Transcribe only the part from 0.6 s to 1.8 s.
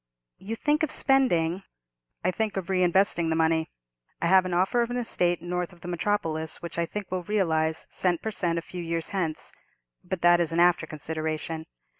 of spending——"